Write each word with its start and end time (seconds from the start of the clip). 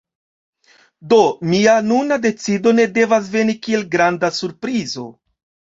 Do, 1.11 1.19
mia 1.51 1.75
nuna 1.91 2.19
decido 2.25 2.75
ne 2.81 2.89
devas 2.97 3.31
veni 3.39 3.59
kiel 3.69 3.89
granda 3.99 4.35
surprizo. 4.43 5.11